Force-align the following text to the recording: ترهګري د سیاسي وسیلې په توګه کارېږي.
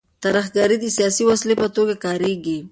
ترهګري 0.23 0.77
د 0.81 0.85
سیاسي 0.97 1.23
وسیلې 1.29 1.55
په 1.61 1.67
توګه 1.75 1.93
کارېږي. 2.05 2.57